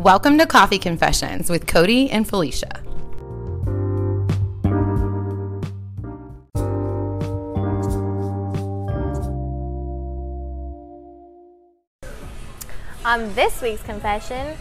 [0.00, 2.80] Welcome to Coffee Confessions with Cody and Felicia.
[13.04, 14.56] On this week's confession,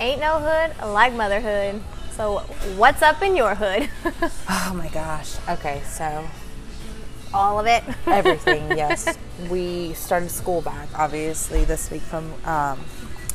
[0.00, 1.80] ain't no hood like motherhood.
[2.16, 2.38] So,
[2.76, 3.88] what's up in your hood?
[4.48, 5.36] Oh my gosh.
[5.48, 6.26] Okay, so
[7.32, 7.82] All of it.
[8.06, 9.16] everything, yes.
[9.50, 12.80] We started school back, obviously, this week from um,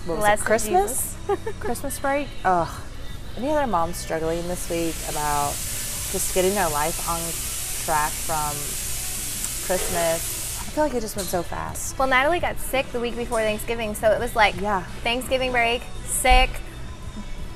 [0.09, 1.16] what was it, Christmas?
[1.59, 2.27] Christmas break?
[2.45, 2.67] Ugh.
[3.38, 7.20] Any other moms struggling this week about just getting their life on
[7.86, 8.52] track from
[9.66, 10.38] Christmas?
[10.59, 11.98] I feel like it just went so fast.
[11.98, 14.84] Well, Natalie got sick the week before Thanksgiving, so it was like Yeah.
[15.03, 16.50] Thanksgiving break, sick.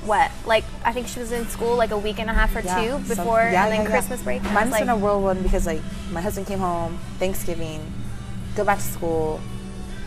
[0.04, 0.30] What?
[0.46, 2.80] Like I think she was in school like a week and a half or Yeah,
[2.82, 3.90] two some- before, yeah, and then yeah.
[3.90, 4.42] Christmas break.
[4.42, 5.80] Mine's been like, a whirlwind because like
[6.12, 7.80] my husband came home Thanksgiving,
[8.56, 9.40] go back to school,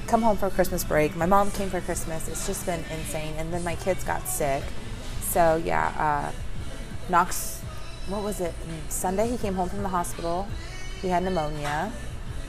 [0.07, 1.15] come home for Christmas break.
[1.15, 2.27] My mom came for Christmas.
[2.27, 3.33] It's just been insane.
[3.37, 4.63] And then my kids got sick.
[5.21, 6.31] So yeah, uh,
[7.09, 7.61] Knox,
[8.07, 8.53] what was it?
[8.89, 10.47] Sunday he came home from the hospital.
[11.01, 11.91] He had pneumonia.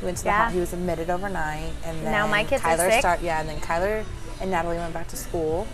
[0.00, 0.46] He went to the Yeah.
[0.46, 3.00] ho- he was admitted overnight, and then Now my kids are Kyler sick.
[3.00, 4.04] start yeah, and then Kyler
[4.40, 5.66] and Natalie went back to school.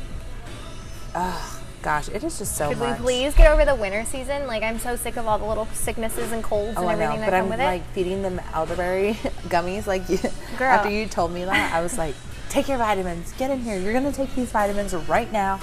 [1.15, 1.54] Oh
[1.85, 2.99] gosh, it is just so Could much.
[2.99, 4.47] we please get over the winter season?
[4.47, 7.27] Like I'm so sick of all the little sicknesses and colds Oh, and everything know,
[7.27, 7.95] that but come I'm with like it.
[7.95, 9.13] feeding them elderberry
[9.49, 9.87] gummies.
[9.87, 10.19] Like you,
[10.59, 10.69] Girl.
[10.73, 12.15] after you told me that, I was like,
[12.49, 13.33] "Take your vitamins.
[13.35, 13.79] Get in here.
[13.79, 15.61] You're gonna take these vitamins right now.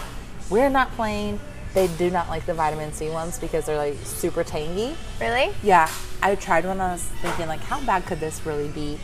[0.50, 1.40] We're not playing."
[1.74, 4.94] They do not like the vitamin C ones because they're like super tangy.
[5.22, 5.52] Really?
[5.64, 5.90] Yeah,
[6.22, 6.82] I tried one.
[6.82, 9.00] I was thinking like, how bad could this really be?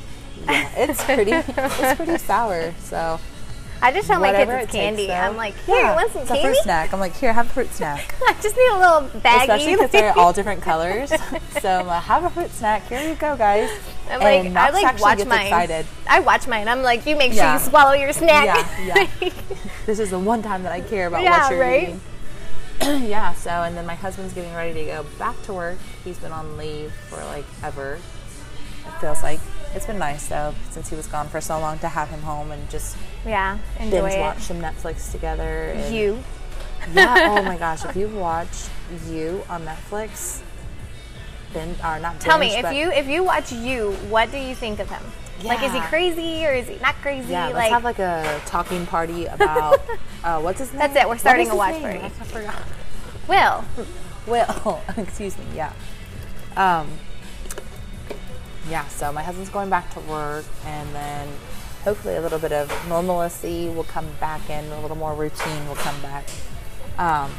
[0.46, 1.32] Yeah, it's pretty.
[1.32, 2.74] it's pretty sour.
[2.80, 3.22] So
[3.82, 5.12] I just tell my kids it's candy.
[5.12, 6.50] I'm like, here, yeah, you want some it's a candy?
[6.54, 6.94] fruit snack.
[6.94, 8.16] I'm like, here, have a fruit snack.
[8.28, 9.42] I just need a little baggie.
[9.42, 11.10] Especially because they're all different colors.
[11.62, 12.88] so I'm like, have a fruit snack.
[12.88, 13.70] Here you go, guys.
[14.10, 15.46] I'm like, And I like watch mine.
[15.48, 15.86] excited.
[16.10, 16.68] I watch mine.
[16.68, 17.54] I'm like, you make sure Yeah.
[17.60, 18.46] you swallow your snack.
[18.86, 19.30] Yeah, yeah.
[19.86, 21.84] this is the one time that I care about Yeah, what you're right?
[21.84, 22.02] eating.
[23.10, 25.78] yeah, so and then my husband's getting ready to go back to work.
[26.04, 27.96] He's been on leave for like ever.
[28.86, 29.40] It feels like
[29.76, 32.52] it's been nice though since he was gone for so long to have him home
[32.52, 32.96] and just
[33.28, 34.20] yeah, enjoy binge it.
[34.20, 35.76] watch some Netflix together.
[35.92, 36.20] You.
[36.94, 37.28] yeah.
[37.30, 38.70] Oh my gosh, if you've watched
[39.10, 40.42] You on Netflix,
[41.54, 44.80] binge or not Tell me if you if you watch you, what do you think
[44.80, 45.04] of him?
[45.42, 45.50] Yeah.
[45.50, 47.32] Like, is he crazy or is he not crazy?
[47.32, 49.80] Yeah, let's like, have like a talking party about
[50.24, 50.80] uh, what's his name.
[50.80, 52.00] That's it, we're starting a watch name?
[52.00, 52.00] party.
[52.00, 52.64] I forgot.
[53.28, 53.66] Will.
[54.28, 55.72] Will, excuse me, yeah.
[56.58, 56.90] Um,
[58.70, 61.30] yeah, so my husband's going back to work, and then
[61.88, 65.76] hopefully a little bit of normalcy will come back in, a little more routine will
[65.76, 66.26] come back.
[66.98, 67.32] Um,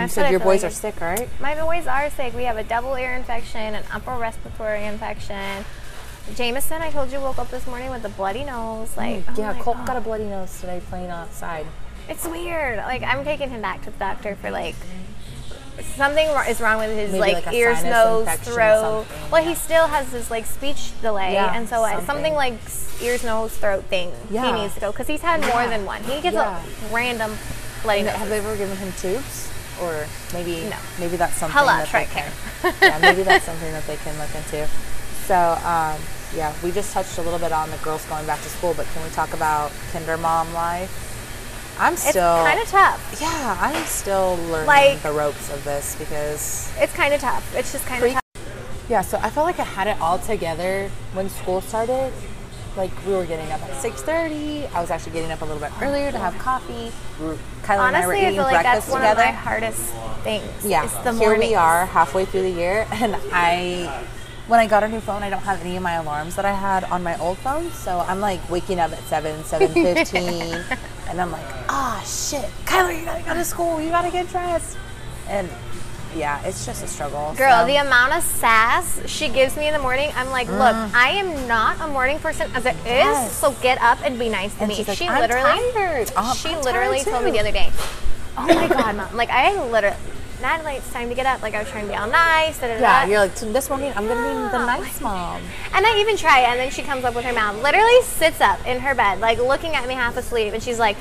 [0.00, 1.28] you said your boys like are sick, right?
[1.40, 2.34] My boys are sick.
[2.34, 5.64] We have a double ear infection, an upper respiratory infection.
[6.36, 8.96] Jameson, I told you, woke up this morning with a bloody nose.
[8.96, 9.94] Like, oh yeah, my Colton God.
[9.94, 11.66] got a bloody nose today playing outside.
[12.08, 12.78] It's weird.
[12.78, 14.76] Like I'm taking him back to the doctor for like
[15.96, 19.06] something is wrong with his Maybe like, like ears, nose, throat.
[19.30, 19.48] Well, yeah.
[19.48, 22.06] he still has this like speech delay, Yeah, and so I, something.
[22.06, 22.54] something like
[23.02, 24.12] ears, nose, throat thing.
[24.30, 24.46] Yeah.
[24.54, 26.02] He needs to go because he's had more than one.
[26.04, 27.36] He gets a random
[27.84, 29.50] Like, have they ever given him tubes?
[29.82, 30.76] Or maybe No.
[31.00, 32.30] maybe that's something Hello, that they can,
[32.80, 34.68] yeah, maybe that's something that they can look into.
[35.26, 35.98] So um,
[36.36, 38.86] yeah, we just touched a little bit on the girls going back to school, but
[38.94, 41.03] can we talk about kinder mom life?
[41.78, 43.18] I'm It's still kind of tough.
[43.20, 47.54] yeah, I'm still learning Like- the ropes of this because It's kind of tough.
[47.56, 48.22] It's just kind of tough.
[48.88, 52.12] yeah, so I felt like I had it all together when school started.
[52.76, 54.68] Like we were getting up at 6:30.
[54.74, 56.90] I was actually getting up a little bit earlier to have coffee.
[57.20, 59.22] Were- Kyler and I were Honestly, I feel like breakfast that's one together.
[59.22, 59.80] of my hardest
[60.24, 60.64] things.
[60.64, 61.50] Yeah, the here mornings.
[61.50, 64.06] we are halfway through the year, and I,
[64.48, 66.52] when I got a new phone, I don't have any of my alarms that I
[66.52, 70.64] had on my old phone, so I'm like waking up at seven, seven fifteen,
[71.08, 74.76] and I'm like, ah, shit, Kyler, you gotta go to school, you gotta get dressed,
[75.28, 75.48] and
[76.16, 77.34] yeah, it's just a struggle.
[77.36, 80.74] Girl, so- the amount of sass she gives me in the morning, I'm like, look,
[80.94, 82.84] I am not a morning person as it is, Mm.
[82.86, 83.32] Yes.
[83.36, 84.84] so get up and be nice to And me.
[84.84, 86.06] like, she "I'm literally.
[86.16, 87.70] Oh, she I'm literally told me the other day,
[88.38, 89.96] oh my god, mom, like I literally,
[90.40, 91.42] Natalie, it's time to get up.
[91.42, 92.58] Like I was trying to be all nice.
[92.58, 93.10] Da, da, yeah, da.
[93.10, 95.42] you're like, this morning I'm gonna be the oh, nice mom.
[95.72, 98.64] And I even try, and then she comes up with her mouth, literally sits up
[98.66, 100.96] in her bed, like looking at me half asleep, and she's like,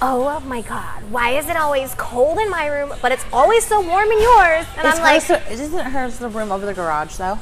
[0.00, 3.66] "Oh, oh my God, why is it always cold in my room, but it's always
[3.66, 6.74] so warm in yours?" And It's I'm like, hers, isn't hers the room over the
[6.74, 7.38] garage though?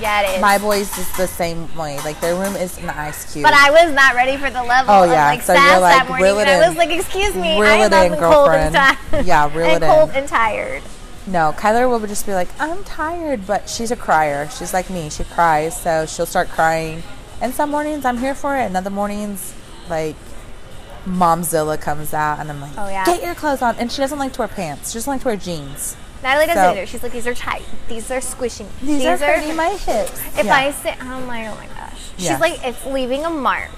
[0.00, 1.98] "Yeah, it is." My boys is the same way.
[2.04, 3.42] Like their room is an ice cube.
[3.44, 5.80] but I was not ready for the level Oh, of yeah, like so sass you're
[5.80, 6.24] like, that morning.
[6.24, 8.74] reel it and I was like, "Excuse me, Reel I it in, cold and girlfriend.
[8.74, 10.16] tired." Yeah, reel and it cold in.
[10.16, 10.82] and tired.
[11.26, 14.48] No, Kyler will just be like, I'm tired, but she's a crier.
[14.48, 15.10] She's like me.
[15.10, 17.02] She cries, so she'll start crying.
[17.42, 19.52] And some mornings I'm here for it, and other mornings,
[19.90, 20.16] like,
[21.06, 23.04] Momzilla comes out, and I'm like, Oh, yeah.
[23.04, 23.76] get your clothes on.
[23.76, 24.90] And she doesn't like to wear pants.
[24.92, 25.96] She doesn't like to wear jeans.
[26.22, 26.86] Natalie doesn't So- either.
[26.86, 27.62] She's like, these are tight.
[27.88, 28.68] These are squishing.
[28.82, 30.20] These, are hurting my hips.
[30.38, 30.54] If Yeah.
[30.56, 32.10] I sit, I'm like, oh my gosh.
[32.18, 32.32] Yeah.
[32.32, 33.70] She's like, it's leaving a mark.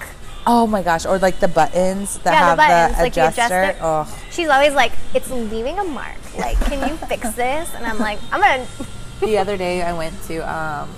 [0.47, 3.21] oh my gosh, or like the buttons that Yeah, the have buttons, the like you
[3.21, 3.77] adjust adjuster.
[3.81, 6.17] Oh, She's always like, it's leaving a mark.
[6.37, 7.71] Like, can you fix this?
[7.75, 8.65] And I'm like, I'm gonna.
[9.19, 10.89] the other day I went to um,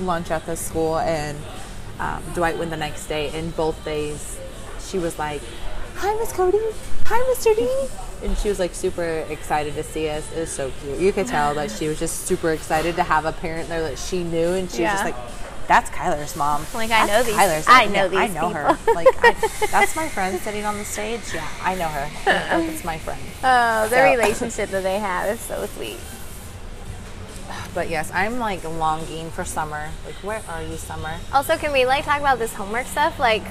[0.00, 1.36] lunch at the school and
[2.00, 4.38] um, Dwight went the next day and both days
[4.80, 5.42] she was like,
[5.96, 6.58] Hi Miss Cody,
[7.08, 7.56] hi Mr.
[7.56, 7.68] D
[8.26, 10.30] and she was like super excited to see us.
[10.32, 10.98] It was so cute.
[10.98, 13.96] You could tell that she was just super excited to have a parent there that
[13.98, 15.14] she knew and she was just like
[15.68, 16.64] that's Kyler's mom.
[16.72, 18.78] Like, I know these- Kyler's I know Yeah, I these know her.
[18.94, 19.32] Like, I,
[19.70, 21.20] that's my friend sitting on the stage.
[21.34, 22.10] Yeah, I know her.
[22.70, 23.20] it's my friend.
[23.44, 25.98] Oh, the So- relationship that they have is so sweet.
[27.74, 29.90] But yes, I'm like longing for summer.
[30.06, 31.14] Like, where are you, summer?
[31.34, 33.18] Also, can we like talk about this homework stuff?
[33.18, 33.42] Like,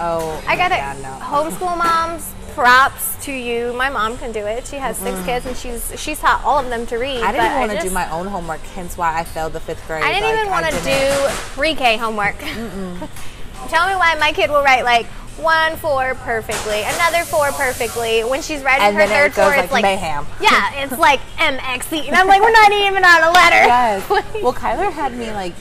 [0.00, 0.76] Oh, I got it.
[0.78, 1.24] yeah, no.
[1.24, 3.72] Homeschool moms, props to you.
[3.74, 4.66] My mom can do it.
[4.66, 5.26] She has six mm-hmm.
[5.26, 7.22] kids, and she's she's taught all of them to read.
[7.22, 10.02] I didn't want to do my own homework, hence why I failed the fifth grade.
[10.02, 12.36] I didn't Like, even want to do pre-K homework.
[13.68, 15.06] Tell me why my kid will write like
[15.38, 18.22] one four perfectly, another four perfectly.
[18.22, 20.26] When she's writing And her then it third four, goes it's like like mayhem.
[20.40, 23.66] Yeah, it's like MXC, and I'm like, we're not even on a letter.
[23.66, 24.10] Yes.
[24.42, 25.54] well, Kyler had me like,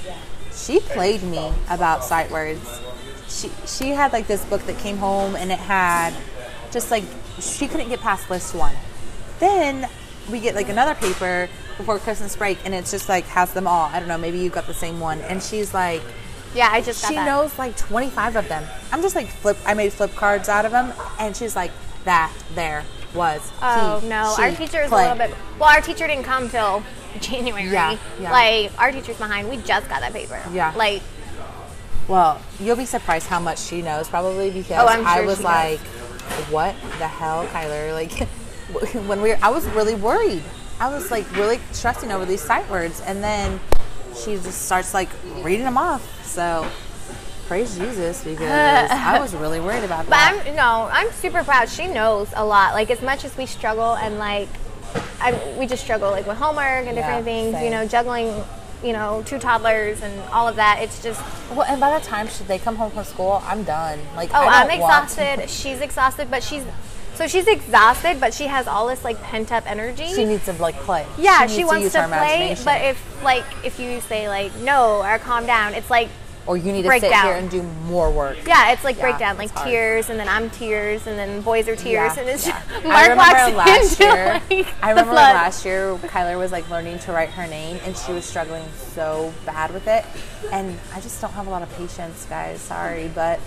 [0.52, 2.82] she played me about sight words.
[3.28, 6.16] She she had like this book that came home and it had
[6.78, 7.04] just like
[7.40, 8.76] she couldn't get past list one.
[9.40, 9.90] Then
[10.30, 13.86] we get like another paper before Christmas break and it's just like has them all.
[13.86, 15.20] I don't know, maybe you got the same one.
[15.22, 16.04] And she's like,
[16.54, 18.64] yeah, I just got she knows like 25 of them.
[18.92, 19.58] I'm just like flip.
[19.66, 21.72] I made flip cards out of them, and she's like,
[22.06, 22.84] "That there
[23.14, 25.36] was." Oh he, no, our teacher is a little bit.
[25.60, 26.84] Well, our teacher didn't come till
[27.20, 27.70] January.
[27.70, 28.32] Yeah, yeah.
[28.32, 29.50] Like our teacher's behind.
[29.50, 30.42] We just got that paper.
[30.54, 30.74] Yeah.
[30.76, 31.02] Like
[32.08, 35.82] Well, you'll be surprised how much she knows, probably because Oh, I'm I was like,
[36.50, 38.28] "What the hell, Kyler?" Like
[39.08, 40.44] when we, were, I was really worried.
[40.80, 43.60] I was like really stressing over these sight words, and then
[44.16, 45.10] she just starts like
[45.42, 46.26] reading them off.
[46.26, 46.68] So
[47.48, 48.42] praise Jesus because
[48.92, 50.42] I was really worried about But that.
[50.44, 51.70] But I'm no, I'm super proud.
[51.70, 52.74] She knows a lot.
[52.74, 54.50] Like as much as we struggle and like,
[55.22, 57.62] I, we just struggle like with homework and different Yeah, things.
[57.64, 58.44] You know, juggling,
[58.84, 60.80] you know, two toddlers and all of that.
[60.82, 61.22] It's just
[61.52, 64.00] well, and by the time she, they come home from school, I'm done.
[64.16, 65.50] Like, oh, I want- exhausted.
[65.50, 66.64] She's exhausted, but she's
[67.16, 70.14] so she's exhausted, but she has all this like pent up energy.
[70.14, 71.06] She needs to like play.
[71.18, 75.02] yeah, needs she, wants use to play, but if like if you say like no
[75.02, 76.10] or calm down, it's like
[76.48, 77.26] or you need to break sit down.
[77.26, 78.38] here and do more work.
[78.48, 79.68] yeah, it's like Yeah, breakdown, like hard.
[79.68, 82.62] tears, and then I'm tears, and then boys are tears, Yeah, and it's yeah.
[82.70, 84.42] I Mark remember walks last year.
[84.50, 88.12] like I remember last year Kyler was like learning to write her name, and she
[88.14, 90.06] was struggling so bad with it.
[90.52, 92.62] And I just don't have a lot of patience, guys.
[92.62, 93.40] Sorry, but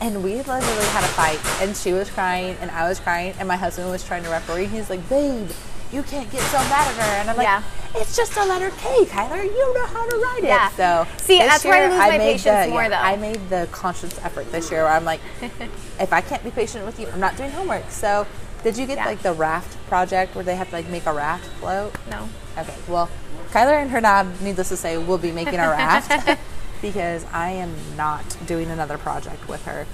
[0.00, 3.46] and we literally had a fight, and she was crying, and I was crying, and
[3.48, 4.66] my husband was trying to referee.
[4.66, 5.48] He's like, "Babe,
[5.92, 7.62] you can't get so mad at her," and I'm like, Yeah.
[7.94, 9.42] "It's just a letter K, Kyler.
[9.44, 10.68] You know how to write Yeah.
[10.68, 12.96] it." So See, that's where I year lose my made patience the, more, yeah, though.
[12.96, 15.20] I made the conscious effort this year where I'm like,
[16.00, 17.90] if I can't be patient with you, I'm not doing homework.
[17.90, 18.26] So,
[18.62, 19.06] did you get Yeah.
[19.06, 21.94] like the raft project where they have to like make a raft float?
[22.10, 22.28] No.
[22.58, 23.08] Okay, well,
[23.50, 26.38] Kyler and her dad, needless to say, will be making a raft
[26.82, 29.86] because I am not doing another project with her.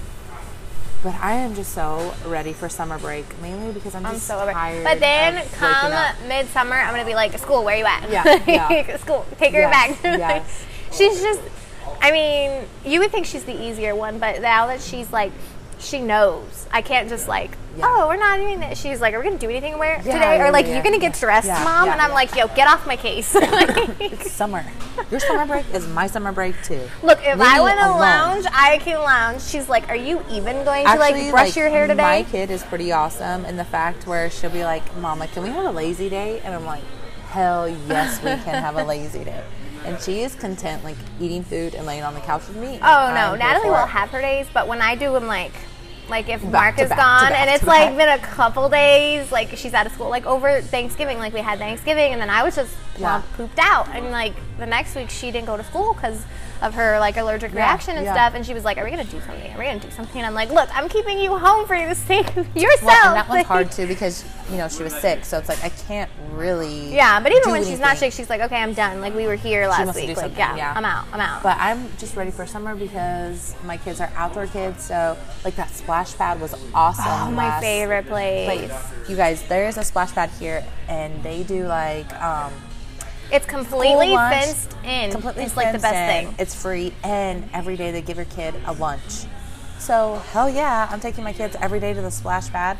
[1.03, 4.39] But I am just so ready for summer break, mainly because I'm I'm just so
[4.39, 4.51] over.
[4.51, 4.83] tired.
[4.83, 5.91] But then come
[6.27, 8.07] midsummer, I'm gonna be like, school, where you at?
[8.11, 8.97] Yeah, yeah.
[8.97, 10.03] school, take her Yes, back.
[10.19, 10.65] yes.
[10.91, 11.41] she's just.
[12.03, 15.31] I mean, you would think she's the easier one, but now that she's like,
[15.79, 16.67] she knows.
[16.71, 17.85] I can't just like, Yeah.
[17.87, 18.79] oh, we're not doing this.
[18.81, 20.37] She's like, are we gonna do anything where Yeah, today?
[20.37, 21.87] yeah, or like, you're gonna get dressed, mom?
[21.89, 23.35] and I'm like, yo, get off my case.
[23.99, 24.65] It's summer.
[25.09, 26.81] Your summer break is my summer break too.
[27.01, 29.41] Look, if Leave I want to lounge, I can lounge.
[29.41, 32.01] She's like, are you even going to like brush your hair today?
[32.03, 35.49] My kid is pretty awesome in the fact where she'll be like, "Mama, can we
[35.49, 36.83] have a lazy day?" And I'm like,
[37.29, 39.43] "Hell yes, we can have a lazy day."
[39.85, 42.77] And she is content like eating food and laying on the couch with me.
[42.81, 45.53] Oh no, Natalie will have her days, but when I do them, like,
[46.11, 47.97] like if Mark is back gone back and it's like back.
[47.97, 51.57] been a couple days, like she's out of school, like over Thanksgiving, like we had
[51.57, 53.23] Thanksgiving, and then I was just Yeah.
[53.35, 56.23] pooped out, and like the next week she didn't go to school because
[56.61, 58.13] of her like allergic reaction and yeah.
[58.13, 59.51] stuff, and she was like, "Are we gonna do something?
[59.53, 61.95] Are we gonna do something?" And I'm like, "Look, I'm keeping you home for the
[61.95, 65.25] sake of yourself." Well, and that one's hard too because you know she was sick,
[65.25, 66.93] so it's like I can't really.
[66.93, 69.35] Yeah, but even when she's not sick, she's like, "Okay, I'm done." Like we were
[69.35, 70.15] here last week.
[70.15, 70.73] Like, yeah, yeah.
[70.75, 71.05] I'm out.
[71.11, 71.43] I'm out.
[71.43, 75.71] But I'm just ready for summer because my kids are outdoor kids, so like that
[75.71, 77.05] splash pad was awesome.
[77.07, 78.69] oh, my favorite place.
[78.69, 79.09] place.
[79.09, 82.53] You guys, there is a splash pad here, and they do like um,
[83.31, 85.11] It's completely school lunch, fenced in.
[85.11, 86.27] Completely it's like the best in.
[86.27, 86.35] thing.
[86.37, 89.25] It's free, and every day they give your kid a lunch.
[89.79, 90.19] So oh.
[90.31, 92.77] hell yeah, I'm taking my kids every day to the splash pad.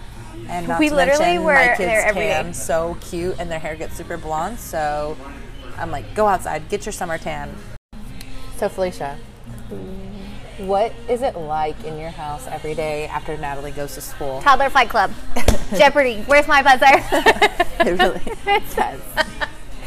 [0.48, 2.30] And not We to literally mention, were my kids there every day.
[2.30, 4.60] tan so cute and their hair gets super blonde.
[4.60, 5.18] So
[5.78, 7.54] I'm like, go outside, get your summer tan.
[8.58, 9.18] So Felicia,
[10.58, 14.42] what is it like in your house every day after Natalie goes to school?
[14.42, 15.12] Toddler Fight Club.
[15.76, 16.22] Jeopardy.
[16.28, 17.58] Where's my buzzer?
[17.82, 18.22] It really
[18.76, 19.02] does.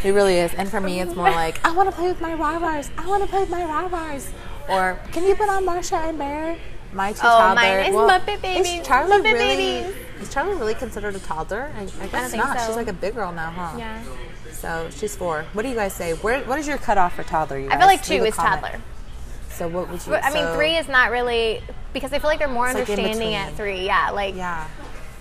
[0.05, 0.53] It really is.
[0.55, 2.91] And for me, it's more like, I want to play with my Rarvars.
[2.99, 4.31] I want to play with my Rarvars.
[4.69, 6.57] Or, can you put on Marsha and Bear?
[6.93, 7.55] My two Oh, toddler.
[7.55, 8.67] mine is Muppet Babies.
[8.81, 9.83] Is Charlie Muppet really?
[9.83, 9.97] Babies.
[10.21, 11.71] Is Charlie really considered a toddler?
[11.77, 12.59] I, I guess think not.
[12.61, 12.67] so.
[12.69, 13.77] She's like a big girl now, huh?
[13.79, 14.03] yeah.
[14.53, 15.45] So she's four.
[15.55, 16.13] What do you guys say?
[16.15, 17.59] Where, what is your cutoff for toddler?
[17.59, 17.77] You guys?
[17.77, 18.81] I feel like two a is toddler.
[19.51, 20.15] So what would you?
[20.15, 21.61] I mean, so- three is not really
[21.93, 23.85] because I feel like they're more It's like understanding at three.
[23.85, 24.67] Yeah, like Yeah.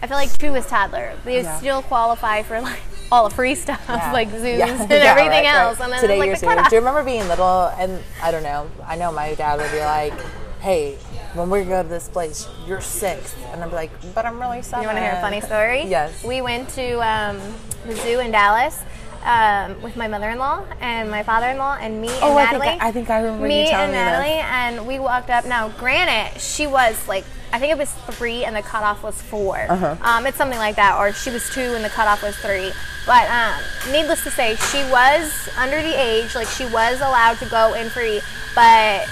[0.02, 1.14] I feel like two is toddler.
[1.26, 1.58] They Yeah.
[1.58, 2.80] still qualify for like
[3.14, 4.12] all the free stuff, Yeah.
[4.12, 4.68] like zoos Yeah.
[4.82, 5.80] and Yeah, everything right, else.
[5.80, 5.84] right.
[5.86, 6.70] And then Today like you're the serious.
[6.70, 7.68] Do you remember being little?
[7.78, 8.70] And I don't know.
[8.86, 10.14] I know my dad would be like,
[10.62, 10.96] "Hey,
[11.36, 13.36] when we go to this place, you're six.
[13.52, 14.82] and I'd be like, "But I'm really seven.
[14.84, 15.84] You want to hear a funny story?
[15.98, 16.24] Yes.
[16.24, 17.40] We went to um,
[17.86, 18.82] the zoo in Dallas
[19.24, 22.80] um, with my mother-in-law and my father-in-law and me and Oh, I think Natalie.
[22.82, 24.10] I- I think I remember me you telling and me this.
[24.10, 25.46] Natalie, and we walked up.
[25.46, 27.26] Now, granted, she was like.
[27.56, 29.96] I think it was three and the cutoff was 4 Uh-huh.
[30.02, 32.72] Um, it's something like that, or she was two and the cutoff was three.
[33.06, 37.46] But um, needless to say, she was under the age, like she was allowed to
[37.46, 38.22] go in free.
[38.56, 39.10] But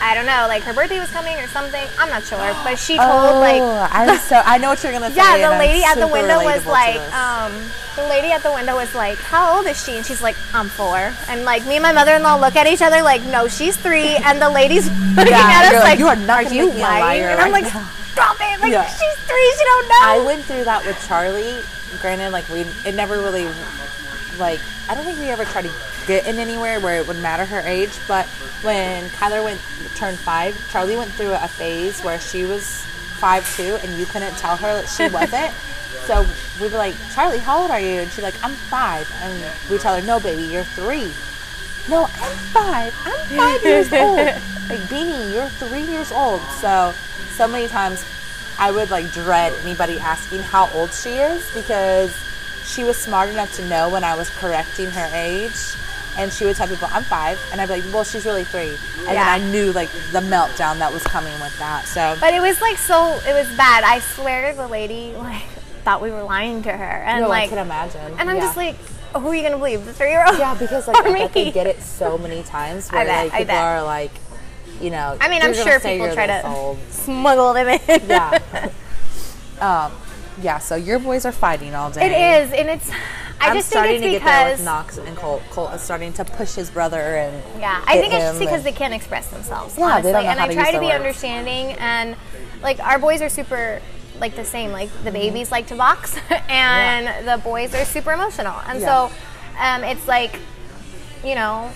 [0.00, 1.84] I don't know, like her birthday was coming or something.
[1.98, 2.38] I'm not sure.
[2.62, 4.40] But she told like Oh, I'm so.
[4.44, 5.16] I know what you're gonna say.
[5.16, 7.52] yeah, the I'm lady at the window was like, um,
[7.96, 9.96] the lady at the window was like, how old is she?
[9.96, 11.12] And she's like, I'm four.
[11.28, 14.14] And like me and my mother-in-law look at each other like, no, she's three.
[14.22, 16.80] And the lady's looking Yeah, at us like, like, "You are not gonna you lying?
[17.02, 18.60] liar And I'm right like, now." stop it!
[18.60, 18.86] Like Yeah.
[18.86, 20.00] she's three, she don't know.
[20.02, 21.58] I went through that with Charlie.
[22.00, 23.48] Granted, like we, it never really,
[24.38, 25.72] like I don't think we ever tried to
[26.06, 27.92] get in anywhere where it would matter her age.
[28.08, 28.26] But
[28.62, 29.60] when Kyler went
[29.94, 32.82] turned five, Charlie went through a phase where she was
[33.18, 35.52] five too, and you couldn't tell her that she wasn't.
[36.06, 36.26] so
[36.60, 38.00] we'd be like, Charlie, how old are you?
[38.00, 39.10] And she's like, I'm five.
[39.22, 41.12] And we tell her, No, baby, you're three.
[41.88, 42.94] No, I'm five.
[43.04, 44.18] I'm five years old.
[44.68, 46.40] Like Beanie, you're three years old.
[46.60, 46.94] So
[47.32, 48.04] so many times
[48.62, 52.14] I would like dread anybody asking how old she is because
[52.64, 55.50] she was smart enough to know when I was correcting her age.
[56.16, 57.40] And she would tell people, I'm five.
[57.50, 58.72] And I'd be like, well, she's really three.
[59.00, 61.86] And then I knew like the meltdown that was coming with that.
[61.86, 63.82] So, But it was like so, it was bad.
[63.82, 65.42] I swear the lady like
[65.84, 66.84] thought we were lying to her.
[67.02, 68.14] And no, like, I can imagine.
[68.20, 68.42] and I'm Yeah.
[68.42, 68.76] just like,
[69.16, 69.84] who are you gonna believe?
[69.84, 70.38] The three-year-old?
[70.38, 73.38] yeah, because like I they get it so many times I where bet, like I
[73.38, 74.12] people are like,
[74.82, 76.78] you know, I mean, I'm sure people try to old.
[76.90, 77.80] smuggle them in.
[78.08, 78.38] Yeah.
[79.60, 79.92] um,
[80.42, 80.58] yeah.
[80.58, 82.06] So your boys are fighting all day.
[82.06, 82.90] It is, and it's.
[83.40, 85.42] I I'm just starting think to it's get there because with Knox and Colt.
[85.50, 88.70] Colt is starting to push his brother and yeah, I think it's just because they
[88.70, 89.76] can't express themselves.
[89.76, 90.12] Yeah, honestly.
[90.12, 90.96] they don't know and how I to try use to be words.
[90.96, 92.14] understanding, and
[92.62, 93.80] like our boys are super
[94.20, 94.70] like the same.
[94.70, 95.04] Like Mm-hmm.
[95.06, 96.16] the babies like to box,
[96.48, 99.08] and the boys are super emotional, and Yeah.
[99.08, 99.14] so
[99.58, 100.38] um, it's like,
[101.24, 101.70] you know.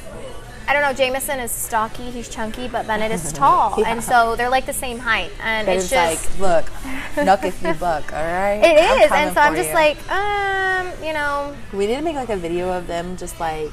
[0.69, 0.93] I don't know.
[0.93, 2.11] Jameson is stocky.
[2.11, 3.89] He's chunky, but Bennett is tall, Yeah.
[3.93, 5.31] and so they're like the same height.
[5.43, 8.61] And But it's, it's, just like, look, knuck if you buck, all right?
[8.65, 9.75] it I'm is, and so I'm just you.
[9.75, 13.71] like, um, you know, we need to make like a video of them just like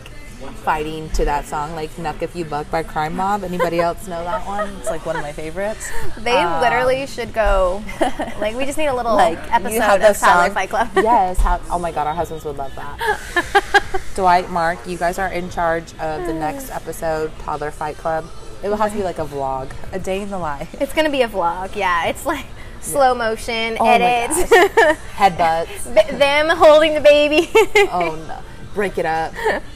[0.64, 3.44] fighting to that song, like "Knuck If You Buck" by Crime Mob.
[3.46, 4.70] Anybody else know that one?
[4.80, 5.90] It's like one of my favorites.
[6.18, 7.82] They Um, literally should go.
[8.40, 10.52] Like we just need a little like episode of song.
[10.52, 10.90] Fight Club.
[10.96, 11.38] yes.
[11.40, 13.83] How, oh my god, our husbands would love that.
[14.16, 18.26] Dwight, Mark, you guys are in charge of the next episode, Toddler Fight Club.
[18.64, 20.74] It will have to be like a vlog, a day in the life.
[20.82, 21.76] It's gonna be a vlog.
[21.76, 22.46] Yeah, it's like
[22.82, 24.52] slow motion Oh my edits,
[25.16, 25.94] Headbutts.
[25.94, 27.50] Th- them holding the baby,
[27.92, 28.40] Oh no,
[28.74, 29.34] break it up.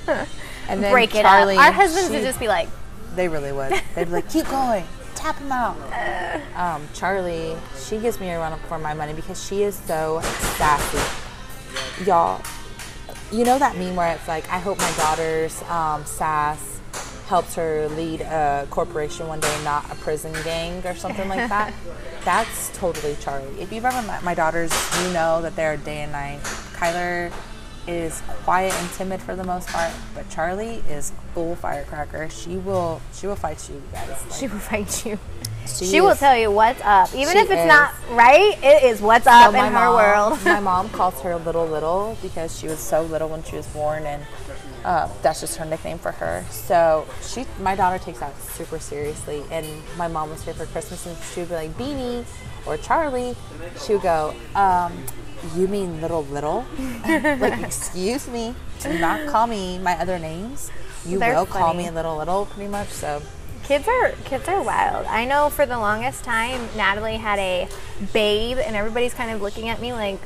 [0.70, 1.64] And then break it Charlie, up.
[1.64, 2.68] Our husbands she- would just be like,
[3.16, 3.72] They really would.
[3.96, 4.84] They'd be like, keep going,
[5.16, 5.78] tap him out.
[6.58, 7.56] Um, Charlie,
[7.86, 10.20] she gives me a run up for my money because she is so
[10.58, 11.00] sassy.
[12.06, 12.42] Y'all,
[13.32, 16.80] you know that meme where it's like, I hope my daughter's um, sass
[17.28, 21.74] helps her lead a corporation one day, not a prison gang or something like that.
[22.24, 23.60] That's totally Charlie.
[23.60, 26.40] If you've ever met my daughters, you know that they're day and night.
[26.74, 27.32] Kyler
[27.86, 32.30] is quiet and timid for the most part, but Charlie is full firecracker.
[32.30, 34.10] She will she will fight you guys.
[34.10, 35.20] Like, she will fight you.
[35.68, 37.68] She She will tell you what's up, even if it's is.
[37.68, 38.58] not right.
[38.64, 40.46] It is what's So up in my her mom- world.
[40.46, 44.06] my mom calls her Little Little because she was so little when she was born,
[44.06, 44.24] and
[44.86, 46.46] uh, that's just her nickname for her.
[46.50, 49.44] So she, my daughter takes that super seriously.
[49.52, 49.66] And
[49.98, 52.26] my mom was here for Christmas, and she would be like Beanie
[52.66, 53.36] or Charlie.
[53.86, 54.94] She would go, um,
[55.56, 56.66] "You mean Little Little?
[57.08, 60.72] like, excuse me, do not call me my other names.
[61.06, 63.22] You They're will call me Little Little, pretty much." So.
[63.68, 65.06] Kids are kids are wild.
[65.08, 67.68] I know for the longest time Natalie had a
[68.14, 70.20] babe and everybody's kind of looking at me like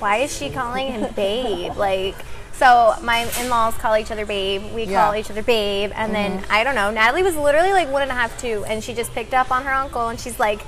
[0.00, 1.76] why is she calling him babe?
[1.76, 2.16] like
[2.52, 4.72] so my in-laws call each other babe.
[4.74, 5.04] We Yeah.
[5.04, 6.52] call each other babe and then mm-hmm.
[6.52, 6.90] I don't know.
[6.90, 9.64] Natalie was literally like one and a half, two and she just picked up on
[9.64, 10.60] her uncle and she's like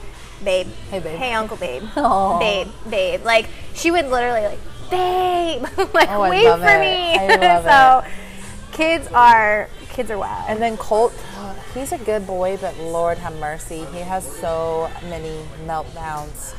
[0.45, 0.69] babe.
[0.91, 1.19] Hey, babe.
[1.19, 1.83] Hey uncle babe.
[1.97, 2.39] Aw.
[2.39, 3.25] Babe, babe.
[3.25, 4.59] Like she would literally like
[4.91, 5.63] babe
[5.93, 7.41] like Oh, wait for it.
[7.41, 7.63] me.
[7.65, 8.05] So
[8.71, 10.45] kids are kids are wild.
[10.49, 11.13] And then Colt,
[11.75, 16.55] he's a good boy, but Lord have mercy, he has so many meltdowns.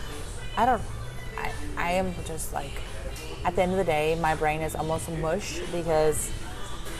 [0.57, 0.81] I don't.
[1.37, 2.71] I, I am just like,
[3.43, 6.31] at the end of the day, my brain is almost mush because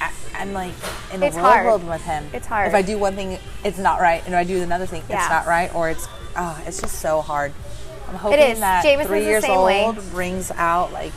[0.01, 0.73] I, I'm like
[1.13, 2.25] in a It's world with him.
[2.33, 2.67] It's hard.
[2.67, 5.21] If I do one thing, it's not right, and if I do another thing, Yeah.
[5.21, 7.53] it's not right, or it's oh, it's just so hard.
[8.09, 8.59] I'm hoping is.
[8.59, 9.85] that Jameson's three the years same way.
[9.85, 11.13] old brings out like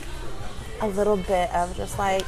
[0.80, 2.24] a little bit of just like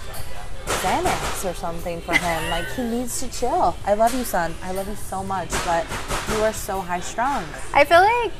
[0.82, 2.50] Xanax or something for him.
[2.50, 3.76] Like he needs to chill.
[3.86, 4.54] I love you, son.
[4.62, 5.86] I love you so much, but
[6.30, 7.44] you are so high strung.
[7.74, 8.32] I feel like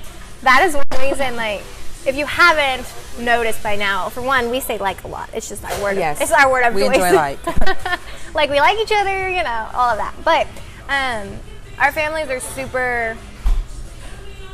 [0.42, 1.62] that is one reason, like,
[2.06, 2.86] if you haven't
[3.24, 5.28] noticed by now, for one, we say like a lot.
[5.34, 5.92] It's just our word.
[5.92, 6.20] Of, Yes.
[6.20, 6.94] it's our word of We choice.
[6.96, 7.38] enjoy like.
[8.34, 10.14] like we like each other, you know, all of that.
[10.24, 10.46] But
[10.88, 11.28] um,
[11.78, 13.16] our families are super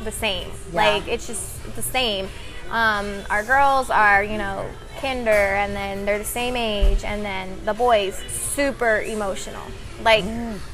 [0.03, 0.49] the same.
[0.73, 0.75] Yeah.
[0.75, 2.27] Like it's just the same.
[2.71, 4.65] Um, our girls are, you know,
[5.05, 9.61] kinder, and then they're the same age, and then the boys super emotional.
[10.03, 10.23] Like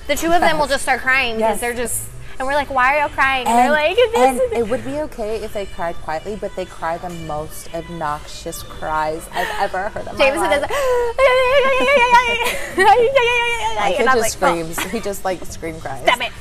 [0.08, 1.62] the two of them will just start crying because Yes.
[1.62, 2.08] they're just.
[2.40, 3.46] And we're like, why are y'all crying?
[3.46, 6.66] And, they're like, this and it would be okay if they cried quietly, but they
[6.66, 10.62] cry the most obnoxious cries I've ever heard my Jameson does
[13.78, 14.80] My kid just like, oh, screams.
[14.92, 16.02] He just like scream cries.
[16.04, 16.32] Stop it.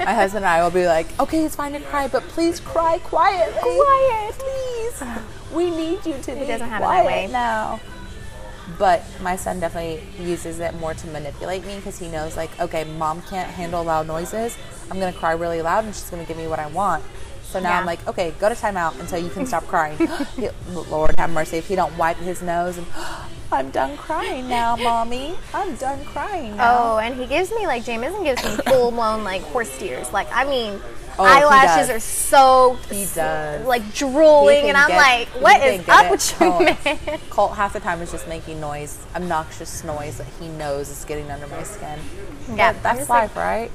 [0.00, 2.98] My husband and I will be like, okay, it's fine to cry, but please cry
[2.98, 3.60] quietly.
[3.60, 4.34] Quiet.
[6.06, 7.28] Need you to be doesn't have it that way.
[7.30, 7.80] now.
[8.78, 12.84] But my son definitely uses it more to manipulate me because he knows, like, okay,
[12.84, 14.56] mom can't handle loud noises.
[14.90, 17.02] I'm gonna cry really loud, and she's gonna give me what I want.
[17.42, 19.98] So now I'm like, okay, go to timeout until you can stop crying.
[20.88, 22.86] Lord have mercy if he don't wipe his nose and.
[23.52, 25.34] I'm done crying now, mommy.
[25.52, 26.94] I'm done crying now.
[26.94, 30.12] Oh, and he gives me like Jameson gives me full blown like horse tears.
[30.12, 30.80] Like I mean,
[31.18, 33.66] Oh, he eyelashes are so He does.
[33.66, 36.10] like drooling, and I'm get- like, what is up it.
[36.10, 36.60] with you, Oh.
[36.84, 37.20] man?
[37.30, 41.30] Colt half the time is just making noise, obnoxious noise that he knows is getting
[41.30, 41.98] under my skin.
[42.54, 43.70] Yeah, But that's life, like- right?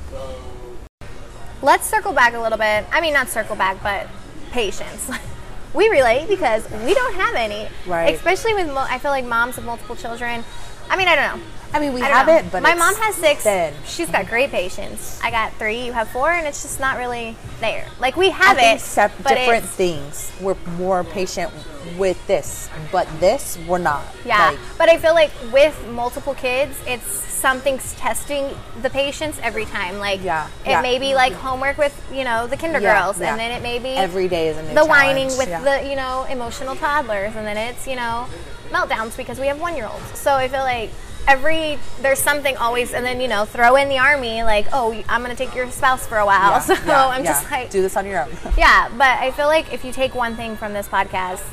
[1.62, 2.86] Let's circle back a little bit.
[2.92, 4.08] I mean, not circle back, but
[4.52, 5.10] patience.
[5.74, 8.14] we relate because we don't have any, Right.
[8.16, 10.44] Especially with mo- I feel like moms with multiple children.
[10.90, 11.46] I mean, I don't know.
[11.76, 12.38] I mean, we I have know.
[12.38, 13.44] it, but my mom has six.
[13.44, 13.74] thin.
[13.86, 15.20] She's got great patience.
[15.22, 15.86] I got three.
[15.86, 17.86] You have four, and it's just not really there.
[18.00, 20.32] Like we have I it, sep- but different things.
[20.40, 21.52] We're more patient
[21.98, 24.06] with this, but this we're not.
[24.26, 28.50] Yeah, Like, but I feel like with multiple kids, it's something's testing
[28.82, 30.00] the patience every time.
[30.00, 30.82] Like, Yeah, it yeah.
[30.82, 33.32] may be like homework with you know the kinder Yeah, girls, yeah.
[33.32, 35.98] and then it may be Every day is a new the whining with the you
[35.98, 38.28] know emotional toddlers, and then it's you know
[38.70, 40.18] meltdowns because we have one year olds.
[40.18, 40.90] So I feel like
[41.28, 45.22] every there's something always, and then you know throw in the army like oh I'm
[45.22, 46.52] gonna take your spouse for a while.
[46.52, 47.32] yeah, so yeah, I'm yeah.
[47.32, 48.30] just like do this on your own.
[48.58, 51.44] yeah, but I feel like if you take one thing from this podcast,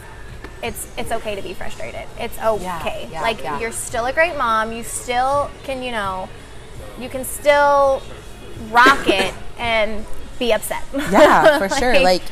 [0.62, 2.06] it's it's okay to be frustrated.
[2.18, 3.08] It's okay.
[3.12, 4.72] like you're still a great mom.
[4.72, 6.28] You still can, you know,
[6.98, 8.02] you can still
[8.70, 10.06] rock it and
[10.38, 10.84] be upset.
[10.92, 12.00] yeah, for sure.
[12.00, 12.22] Like,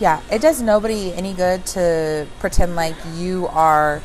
[0.00, 4.02] yeah, it does nobody any good to pretend like you are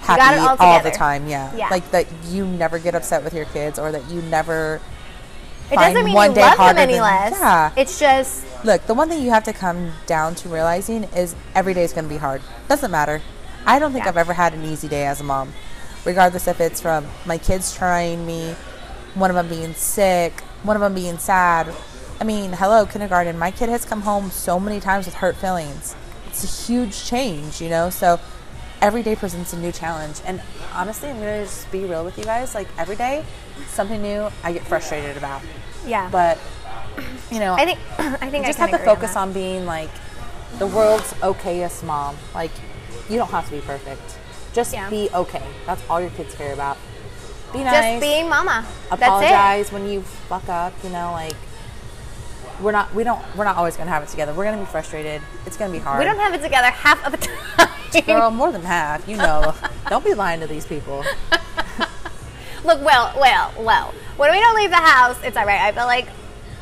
[0.00, 1.26] happy got it all all, the time.
[1.28, 1.54] Yeah.
[1.54, 1.68] Yeah.
[1.70, 4.80] like that you never get upset with your kids, or that you never.
[5.70, 7.32] it doesn't mean one you day love them any than- less.
[7.32, 7.72] Yeah.
[7.76, 11.74] It's just Look, the one thing you have to come down to realizing is every
[11.74, 12.42] day is going to be hard.
[12.68, 13.22] Doesn't matter.
[13.64, 14.10] I don't think Yeah.
[14.10, 15.52] I've ever had an easy day as a mom,
[16.04, 18.56] regardless if it's from my kids trying me,
[19.14, 21.72] one of them being sick, one of them being sad.
[22.20, 23.38] I mean, hello, kindergarten.
[23.38, 25.94] My kid has come home so many times with hurt feelings.
[26.26, 27.90] It's a huge change, you know?
[27.90, 28.18] So
[28.80, 30.20] every day presents a new challenge.
[30.24, 30.40] And
[30.74, 32.54] honestly, I'm to just be real with you guys.
[32.54, 33.24] Like, every day,
[33.68, 35.42] something new I get frustrated about.
[35.86, 36.08] yeah.
[36.10, 36.38] But,
[37.30, 39.20] you know, I think I think you just I have to focus that.
[39.20, 39.90] on being like
[40.58, 42.16] the world's okayest mom.
[42.34, 42.50] Like
[43.08, 44.18] you don't have to be perfect.
[44.52, 44.88] Just Yeah.
[44.90, 45.42] be okay.
[45.66, 46.76] That's all your kids care about.
[47.52, 47.74] Be nice.
[47.94, 48.66] just being mama.
[48.90, 50.72] That's apologize when you fuck up.
[50.82, 51.36] You know, like
[52.60, 52.94] we're not.
[52.94, 53.22] We don't.
[53.36, 54.32] We're not always gonna have it together.
[54.34, 55.22] We're gonna be frustrated.
[55.46, 55.98] It's gonna be hard.
[55.98, 58.04] We don't have it together half of the time.
[58.06, 59.08] Girl, more than half.
[59.08, 59.54] You know.
[59.88, 61.04] don't be lying to these people.
[62.64, 63.94] Look, well, well, well.
[64.16, 65.60] When we don't leave the house, it's all right.
[65.60, 66.08] I feel like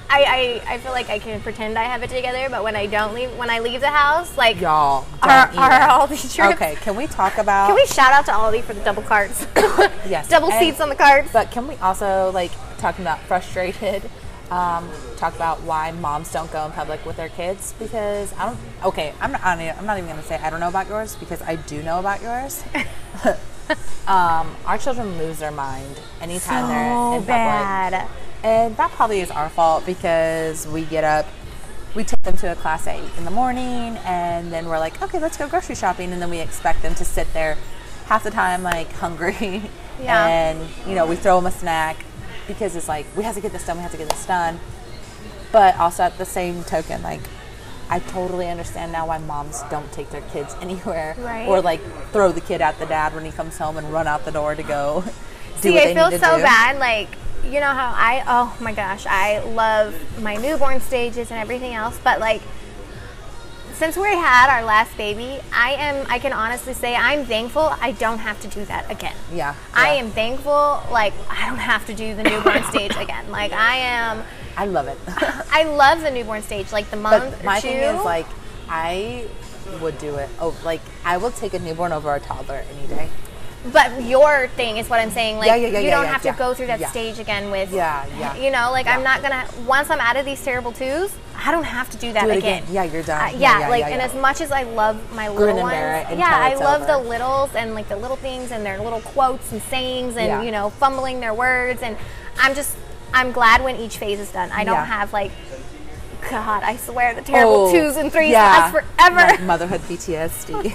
[0.08, 2.86] I, I, I feel like I can pretend I have it together, but when I
[2.86, 5.04] don't leave, when I leave the house, like Y'all.
[5.22, 6.06] are, don't are.
[6.06, 6.54] Aldi trips.
[6.54, 6.76] Okay.
[6.76, 7.68] Can we talk about?
[7.68, 9.46] Can we shout out to Aldi for the double carts?
[10.08, 11.32] Yes, double and- seats on the carts.
[11.32, 14.08] But can we also like talking about frustrated?
[14.50, 18.58] Um, talk about why moms don't go in public with their kids because I don't.
[18.84, 19.44] Okay, I'm not.
[19.44, 22.22] I'm not even gonna say I don't know about yours because I do know about
[22.22, 22.62] yours.
[24.06, 27.26] um, our children lose their mind anytime they're in So public.
[27.26, 28.08] bad.
[28.44, 31.26] And that probably is our fault because we get up,
[31.96, 35.02] we take them to a class at 8 in the morning, and then we're like,
[35.02, 36.12] okay, let's go grocery shopping.
[36.12, 37.56] And then we expect them to sit there
[38.06, 39.62] half the time, like hungry.
[39.98, 40.26] Yeah.
[40.26, 41.96] And, you know, we throw them a snack
[42.46, 44.58] because it's like, we have to get this done, we have to get this done.
[45.52, 47.20] But also at the same token, like,
[47.88, 51.46] I totally understand now why moms don't take their kids anywhere Right.
[51.46, 51.80] or like
[52.10, 54.54] throw the kid at the dad when he comes home and run out the door
[54.56, 55.04] to go
[55.62, 56.42] do See, I they feel so do.
[56.42, 56.78] bad.
[56.80, 57.08] Like,
[57.44, 61.96] you know how I, oh my gosh, I love my newborn stages and everything else,
[62.02, 62.42] but like,
[63.76, 67.92] since we had our last baby, I am, I can honestly say I'm thankful I
[67.92, 69.14] don't have to do that again.
[69.32, 73.30] Yeah, I am thankful, like, I don't have to do the newborn stage again.
[73.30, 74.24] Like, I am,
[74.56, 74.98] I love it.
[75.52, 77.68] I love the newborn stage, like the month But my two.
[77.68, 78.26] thing is like
[78.68, 79.26] I
[79.80, 80.30] would do it.
[80.40, 83.10] Oh, like I will take a newborn over a toddler any day.
[83.72, 85.38] But your thing is what I'm saying.
[85.38, 87.72] Like Yeah, yeah, yeah, you don't have to go through that stage again with.
[87.72, 88.34] Yeah, yeah.
[88.36, 89.46] You know, like I'm not gonna.
[89.66, 92.62] Once I'm out of these terrible twos, I don't have to do that Do again.
[92.62, 92.74] again.
[92.74, 93.20] Yeah, you're done.
[93.20, 94.04] Uh, Yeah, yeah, yeah, like yeah, and yeah.
[94.06, 96.82] as much as I love my Grin little ones, bear it until yeah, I love
[96.82, 96.92] over.
[96.92, 100.42] the littles and like the little things and their little quotes and sayings and Yeah.
[100.42, 101.96] you know fumbling their words and
[102.38, 102.76] I'm just
[103.14, 104.50] I'm glad when each phase is done.
[104.52, 104.84] I don't Yeah.
[104.84, 105.30] have like.
[106.30, 108.42] God, I swear the terrible Oh, twos and threes yeah.
[108.42, 109.16] last forever.
[109.16, 110.74] Like motherhood PTSD.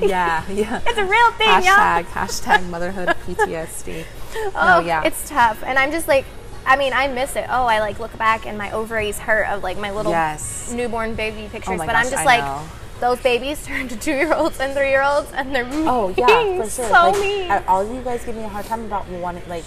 [0.08, 0.80] yeah, yeah.
[0.86, 1.76] It's a real thing, y'all.
[1.76, 4.04] hashtag hashtag motherhood PTSD.
[4.54, 5.02] Oh, no, yeah.
[5.02, 5.62] It's tough.
[5.64, 6.26] And I'm just like,
[6.66, 7.46] I mean, I miss it.
[7.48, 10.70] Oh, I like look back and my ovaries hurt of like my little Yes.
[10.72, 11.72] newborn baby pictures.
[11.74, 12.62] Oh my but I'm just I like, know.
[13.00, 15.66] those babies turn to two year olds and three year olds and they're.
[15.72, 16.26] Oh yeah,
[16.62, 16.84] for sure.
[16.88, 17.50] So like, mean.
[17.66, 19.64] All of you guys give me a hard time about wanting like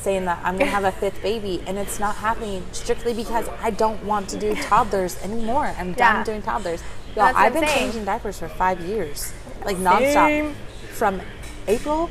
[0.00, 3.70] saying that I'm gonna have a fifth baby, and it's not happening strictly because I
[3.70, 5.74] don't want to do toddlers anymore.
[5.78, 6.82] I'm done doing toddlers.
[7.16, 9.32] Y'all, That's I've been changing diapers for five years,
[9.64, 10.54] like nonstop, Same.
[10.92, 11.20] from
[11.66, 12.10] April.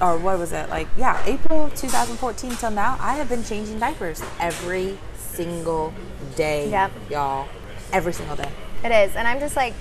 [0.00, 0.88] Or what was it like?
[0.96, 2.96] Yeah, April 2014 till now.
[3.00, 5.92] I have been changing diapers every single
[6.36, 6.90] day, Yep.
[7.10, 7.48] y'all.
[7.92, 8.48] Every single day.
[8.82, 9.14] it is.
[9.14, 9.74] And I'm just like,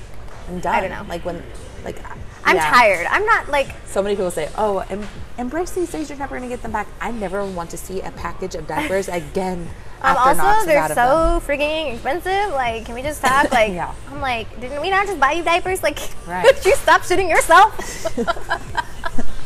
[0.50, 0.76] I'm done.
[0.76, 1.06] I don't know.
[1.08, 1.42] Like when,
[1.86, 1.96] like
[2.44, 2.70] I'm yeah.
[2.70, 3.08] tired.
[3.10, 5.08] I'm not like, So many people say, "Oh, em-
[5.40, 6.10] embrace these days.
[6.10, 8.68] You're never going to get them back." I never want to see a package of
[8.68, 9.68] diapers again.
[10.02, 12.54] um, also, they're so freaking expensive.
[12.54, 13.52] Like, can we just talk?
[13.60, 13.94] Like, Yeah.
[14.12, 15.82] I'm like, didn't we not just buy you diapers?
[15.84, 16.46] Like, Right.
[16.56, 17.76] could you stop shitting yourself?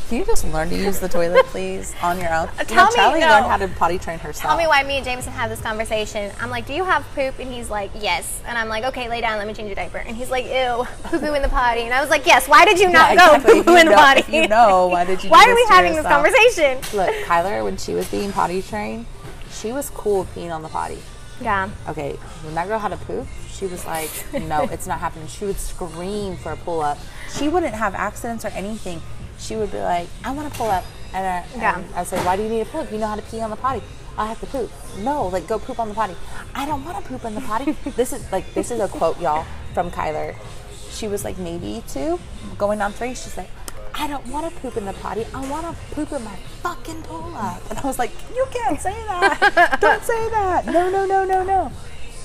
[0.09, 2.47] Can you just learn to use the toilet, please, on your own?
[2.49, 3.27] Uh, you Tell know, me- Charlie no.
[3.29, 4.43] learned how to potty train herself.
[4.51, 6.31] Tell me why me and Jameson have this conversation.
[6.39, 7.39] I'm like, do you have poop?
[7.39, 8.41] And he's like, yes.
[8.45, 9.97] And I'm like, okay, lay down, let me change your diaper.
[9.99, 11.81] And he's like, ew, poo poo in the potty.
[11.81, 13.53] And I was like, yes, why did you not Yeah, go exactly.
[13.53, 14.31] poo poo You in the know- potty?
[14.31, 16.77] you know, why did you Why are we having this conversation?
[16.95, 19.05] Look, Kyler, when she was being potty trained,
[19.51, 20.99] she was cool peeing on the potty.
[21.41, 21.69] Yeah.
[21.87, 22.11] Okay,
[22.43, 25.27] when that girl had a poop, she was like, no, it's not happening.
[25.27, 26.99] She would scream for a pull up.
[27.35, 29.01] She wouldn't have accidents or anything.
[29.43, 30.85] She would be like, I want to pull up.
[31.13, 31.77] And, uh, I, Yeah.
[31.79, 32.91] and I said, why do you need a poop?
[32.91, 33.83] You know how to pee on the potty.
[34.17, 34.71] I have to poop.
[34.99, 36.15] No, like go poop on the potty.
[36.55, 37.71] I don't want to poop in the potty.
[37.95, 40.35] this is like this is a quote, y'all, from Kyler.
[40.91, 42.19] She was like maybe two,
[42.57, 43.15] going on three.
[43.15, 43.49] She's like,
[43.95, 45.25] I don't want to poop in the potty.
[45.33, 47.61] I want to poop in my fucking pull up.
[47.69, 49.77] And I was like, you can't say that.
[49.81, 50.65] don't say that.
[50.67, 51.71] No, no, no, no, no.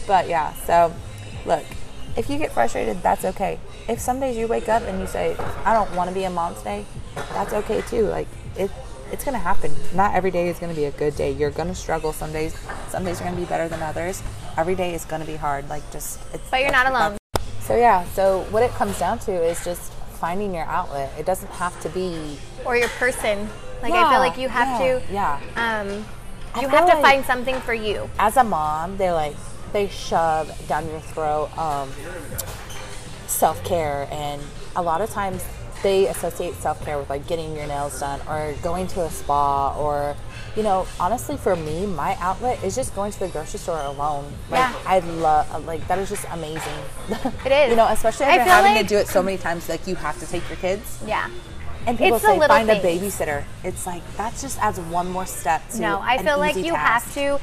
[0.07, 0.93] But yeah, so
[1.47, 1.65] look,
[2.19, 3.59] if you get frustrated, that's okay.
[3.89, 6.31] If some days you wake up and you say, I don't want to be a
[6.31, 8.03] mom today, that's okay too.
[8.09, 8.27] Like
[8.57, 8.71] it
[9.13, 9.71] it's gonna happen.
[9.95, 11.31] Not every day is gonna be a good day.
[11.33, 12.55] You're gonna struggle some days.
[12.89, 14.23] Some days are gonna be better than others.
[14.57, 15.69] Every day is gonna be hard.
[15.69, 17.17] Like just it's But you're not alone.
[17.61, 21.13] So yeah, so what it comes down to is just finding your outlet.
[21.19, 23.49] It doesn't have to be Or your person.
[23.81, 25.41] Like, I feel like you have yeah, to, Yeah.
[25.55, 25.89] um,
[26.61, 28.11] you have to like- find something for you.
[28.19, 29.37] as a mom, they're like
[29.73, 31.91] they shove down your throat um,
[33.27, 34.41] self care, and
[34.77, 35.45] a lot of times
[35.83, 39.75] they associate self care with like getting your nails done or going to a spa
[39.79, 40.17] or.
[40.57, 44.25] You know, honestly, for me, my outlet is just going to the grocery store alone.
[44.51, 44.75] Like, Yeah.
[44.87, 46.73] I love, like, that is just amazing.
[47.47, 47.71] It is.
[47.71, 50.19] you know, especially after having like- to do it so many times, like, you have
[50.19, 50.99] to take your kids.
[51.07, 51.31] Yeah.
[51.87, 53.45] And people It's say find a babysitter.
[53.63, 57.15] It's like that just adds one more step to No, I feel like you task.
[57.15, 57.41] have to.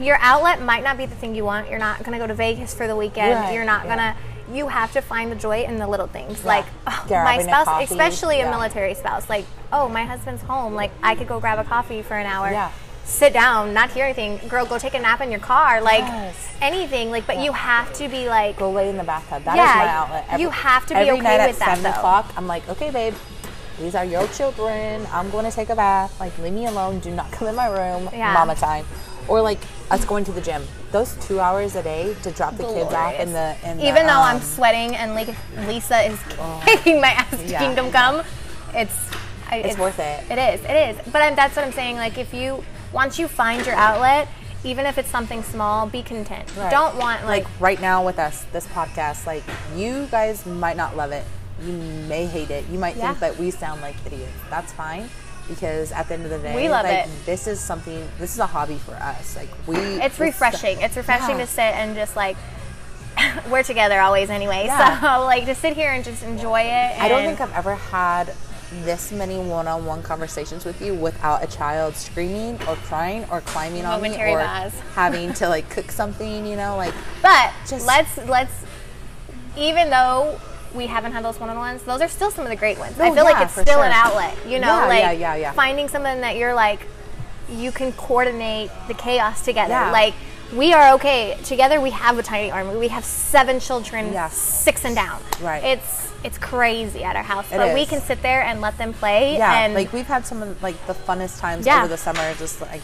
[0.00, 1.68] Your outlet might not be the thing you want.
[1.70, 3.34] You're not gonna go to Vegas for the weekend.
[3.34, 3.96] Right, You're not yeah.
[3.96, 4.16] gonna.
[4.56, 7.64] You have to find the joy in the little things, like oh, my a spouse,
[7.64, 9.28] coffee, especially a military spouse.
[9.30, 10.74] Like, oh, my husband's home.
[10.74, 12.50] Like, I could go grab a coffee for an hour.
[12.50, 12.70] Yeah.
[13.04, 14.46] Sit down, not hear anything.
[14.48, 15.80] Girl, go take a nap in your car.
[15.80, 16.54] Like Yes.
[16.60, 17.10] anything.
[17.10, 19.44] Like, but you have to be like, Go lay in the bathtub.
[19.44, 20.40] That is Yeah, my outlet.
[20.40, 21.90] you have to be every okay night with at that, seven though.
[21.98, 22.32] o'clock.
[22.36, 23.14] I'm like, okay, babe,
[23.80, 25.04] these are your children.
[25.12, 26.18] I'm going to take a bath.
[26.20, 27.00] Like, leave me alone.
[27.00, 28.08] Do not come in my room.
[28.12, 28.34] Yeah.
[28.34, 28.84] Mama time.
[29.28, 29.58] Or like
[29.90, 30.62] us going to the gym.
[30.90, 34.06] Those two hours a day to drop the kids off in the in the, Even
[34.06, 35.28] though I'm um, sweating and like
[35.66, 36.18] Lisa is
[36.64, 37.58] kicking my ass to Yeah.
[37.60, 38.22] kingdom come,
[38.74, 38.94] it's
[39.50, 40.24] I, It's worth it.
[40.30, 40.64] It is.
[40.64, 41.12] It is.
[41.12, 41.96] But I'm, that's what I'm saying.
[41.96, 44.28] Like if you once you find your outlet,
[44.64, 46.50] even if it's something small, be content.
[46.56, 46.70] Right.
[46.70, 49.42] Don't want like, like right now with us, this podcast, like
[49.76, 51.24] you guys might not love it.
[51.62, 52.66] You may hate it.
[52.68, 53.08] You might Yeah.
[53.08, 54.32] think that we sound like idiots.
[54.50, 55.08] That's fine
[55.48, 57.10] because at the end of the day, We love like, it.
[57.26, 58.06] This is something.
[58.18, 59.36] This is a hobby for us.
[59.36, 59.76] Like we.
[59.76, 60.80] it's refreshing.
[60.80, 61.44] It's refreshing Yeah.
[61.44, 62.36] to sit and just like
[63.50, 64.64] we're together always anyway.
[64.66, 65.00] Yeah.
[65.18, 67.00] So like to sit here and just enjoy it.
[67.00, 68.34] I don't think I've ever had
[68.84, 74.00] this many one-on-one conversations with you without a child screaming or crying or climbing on
[74.00, 74.38] me or
[74.94, 76.46] having to like cook something.
[76.46, 78.52] You know, like But Just- let's let's
[79.56, 80.40] even though
[80.74, 82.98] we haven't had those one-on-ones, those are still some of the great ones.
[82.98, 83.84] I Oh, feel like it's still sure.
[83.84, 84.36] an outlet.
[84.46, 85.52] You know, Yeah, like yeah, yeah, yeah.
[85.52, 86.86] finding someone that you're like
[87.50, 89.72] you can coordinate the chaos together.
[89.74, 89.90] Yeah.
[89.90, 90.14] Like
[90.54, 91.80] we are okay together.
[91.80, 92.76] We have a tiny army.
[92.76, 94.28] We have seven children, Yeah.
[94.28, 95.20] six and down.
[95.40, 95.62] Right.
[95.62, 98.92] It's it's crazy at our house, It but we can sit there and let them
[98.94, 99.36] play.
[99.36, 101.78] Yeah, and like we've had some of like the funnest times Yeah.
[101.80, 102.80] over the summer, just like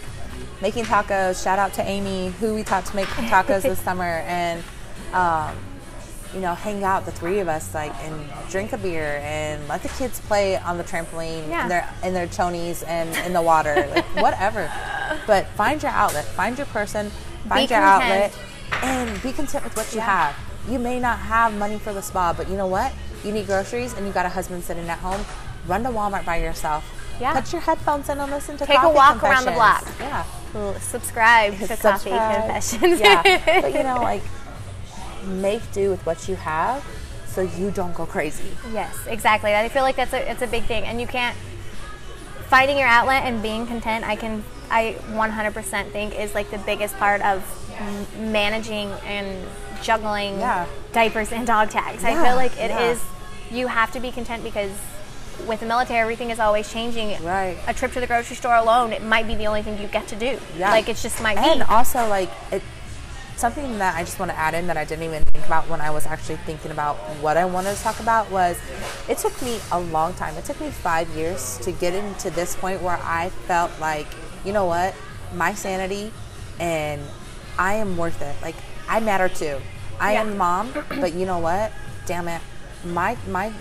[0.60, 1.42] making tacos.
[1.42, 4.62] Shout out to Amy, who we taught to make tacos this summer, and
[5.14, 5.54] um,
[6.34, 8.14] you know, hang out the three of us, like and
[8.50, 11.62] drink a beer and let the kids play on the trampoline Yeah.
[11.62, 14.70] in their in their chonies and in the water, like whatever.
[15.26, 17.10] But find your outlet, find your person,
[17.48, 18.34] find your content.
[18.34, 20.28] outlet, and be content with what you Yeah.
[20.28, 20.36] have.
[20.68, 22.92] You may not have money for the spa, but you know what?
[23.24, 25.24] You need groceries, and you got a husband sitting at home.
[25.66, 26.84] Run to Walmart by yourself.
[27.18, 27.32] Yeah.
[27.40, 28.72] Put your headphones in and listen to coffee.
[28.74, 29.84] Take a Coffee walk around the block.
[29.98, 30.24] Yeah.
[30.78, 31.76] subscribe to Coffee
[32.10, 32.40] Subscribe.
[32.42, 33.00] Confessions.
[33.00, 33.60] yeah.
[33.62, 34.22] But you know, like,
[35.28, 36.84] make do with what you have
[37.26, 38.50] so you don't go crazy.
[38.72, 39.54] Yes, exactly.
[39.54, 41.36] I feel like that's a it's a big thing, and you can't
[42.48, 44.04] finding your outlet and being content.
[44.06, 47.42] I can I 100% think is like the biggest part of
[47.78, 49.46] m- managing and
[49.82, 50.66] juggling Yeah.
[50.92, 52.04] diapers and dog tags.
[52.04, 52.98] I feel like it is.
[53.50, 53.56] yeah.
[53.58, 54.70] You have to be content because
[55.46, 57.22] with the military, everything is always changing.
[57.24, 57.56] Right.
[57.66, 60.06] A trip to the grocery store alone, it might be the only thing you get
[60.08, 60.38] to do.
[60.58, 60.70] Yeah.
[60.70, 61.64] Like it's just might And be.
[61.66, 62.60] also, like, it,
[63.38, 65.80] something that I just want to add in that I didn't even think about when
[65.80, 68.58] I was actually thinking about what I wanted to talk about was
[69.08, 70.34] it took me a long time.
[70.36, 74.06] It took me five years to get into this point where I felt like,
[74.44, 74.94] you know what,
[75.34, 76.12] my sanity
[76.58, 77.00] and
[77.58, 78.34] I am worth it.
[78.42, 78.56] Like,
[78.88, 79.60] I matter too.
[80.00, 80.20] I Yeah.
[80.22, 81.72] am mom, but you know what?
[82.06, 82.40] Damn it.
[82.84, 83.52] My, my,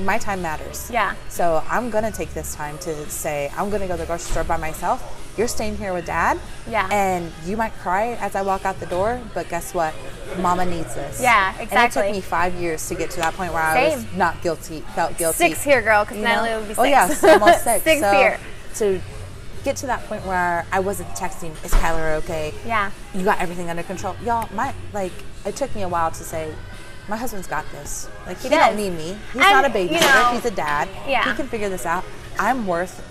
[0.00, 0.90] my time matters.
[0.92, 1.14] Yeah.
[1.28, 4.44] So I'm gonna take this time to say I'm gonna go to the grocery store
[4.44, 5.02] by myself.
[5.38, 6.38] You're staying here with dad.
[6.68, 6.88] Yeah.
[6.90, 9.94] And you might cry as I walk out the door, but guess what?
[10.40, 11.22] Mama needs this.
[11.22, 11.76] Yeah, exactly.
[11.76, 14.42] And it took me five years to get to that point where I was not
[14.42, 15.38] guilty, felt guilty.
[15.38, 16.78] Six here, girl, because Natalie would be oh, six.
[16.78, 17.84] Oh yeah, so almost six.
[17.84, 18.38] six so here.
[18.76, 19.00] To
[19.64, 22.52] get to that point where I wasn't texting, is Kyler okay?
[22.66, 22.90] Yeah.
[23.14, 24.16] You got everything under control.
[24.24, 25.12] Y'all, my like
[25.46, 26.52] it took me a while to say,
[27.08, 28.08] my husband's got this.
[28.26, 29.16] Like he, He don't need me.
[29.32, 29.92] He's And, not a babysitter.
[29.92, 30.88] you know, He's a dad.
[31.06, 31.30] yeah.
[31.30, 32.04] He can figure this out.
[32.40, 33.04] I'm worth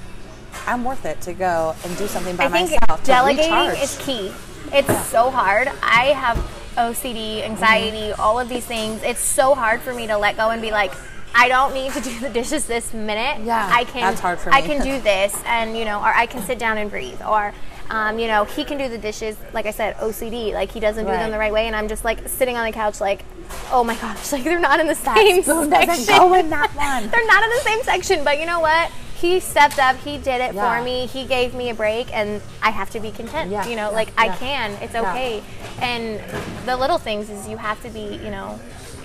[0.68, 3.04] I'm worth it to go and do something by I think myself.
[3.04, 4.32] delegating is key.
[4.74, 5.70] It's so hard.
[5.82, 6.38] I have
[6.78, 8.22] OCD, anxiety, Mm-hmm.
[8.22, 9.02] all of these things.
[9.04, 10.92] It's so hard for me to let go and be like,
[11.34, 13.46] I don't need to do the dishes this minute.
[13.46, 14.02] Yeah, I can.
[14.02, 14.58] that's hard for me.
[14.58, 17.54] I can do this, and you know, or I can sit down and breathe, or.
[17.90, 20.52] Um, you know, he can do the dishes, like I said, OCD.
[20.52, 21.20] Like he doesn't do Right.
[21.20, 23.24] them the right way, and I'm just like sitting on the couch, like,
[23.72, 25.88] oh my gosh, like they're not in the same spoon section.
[25.88, 27.08] doesn't go in that one.
[27.12, 28.92] they're not in the same section, but you know what?
[29.20, 29.96] He stepped up.
[29.98, 30.78] He did it Yeah.
[30.78, 31.08] for me.
[31.08, 33.50] He gave me a break, and I have to be content.
[33.50, 34.74] Yeah, You know, yeah, like I can.
[34.82, 35.10] It's Yeah.
[35.10, 35.42] okay.
[35.82, 36.20] And
[36.66, 38.20] the little things is you have to be.
[38.24, 38.60] You know,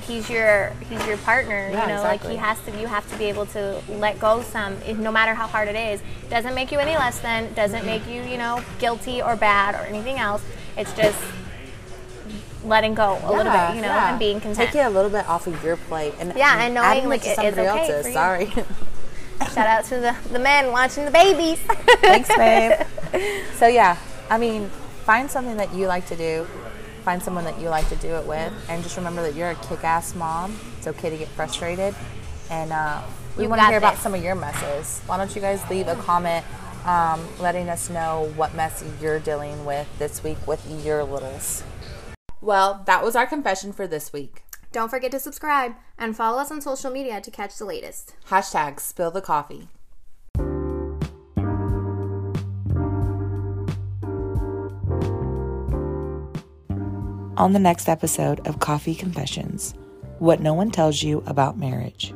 [0.07, 1.71] he's your he's your partner.
[1.73, 2.79] Yeah, you know, like he has to.
[2.79, 6.03] You have to be able to let go some, no matter how hard it is.
[6.29, 7.53] Doesn't make you any less than.
[7.55, 10.43] Doesn't make you you know guilty or bad or anything else.
[10.77, 11.19] It's just
[12.65, 13.77] letting go a little bit.
[13.77, 14.11] You know, yeah.
[14.11, 14.71] and being content.
[14.73, 17.35] Take it a little bit off of your plate and Yeah, and knowing, like, it
[17.37, 18.13] somebody okay else's.
[18.13, 18.53] Sorry.
[19.55, 21.59] Shout out to the the men watching the babies.
[22.01, 22.87] Thanks, babe.
[23.57, 23.99] so yeah,
[24.31, 24.69] I mean,
[25.05, 26.47] find something that you like to do.
[27.05, 29.55] Find someone that you like to do it with, and just remember that you're a
[29.57, 30.57] kick-ass mom.
[30.79, 31.95] It's okay to get frustrated,
[32.49, 33.03] and uh,
[33.37, 35.03] we want to got hear about some of your messes.
[35.07, 36.47] Why don't you guys leave a comment,
[36.87, 41.63] um, letting us know what mess you're dealing with this week with your littles.
[42.41, 44.43] Well, that was our confession for this week.
[44.73, 48.15] Don't forget to subscribe and follow us on social media to catch the latest.
[48.29, 49.69] Hashtag spill the coffee.
[57.37, 59.75] On the next episode of Coffee Confessions,
[60.19, 62.15] what no one tells you about marriage.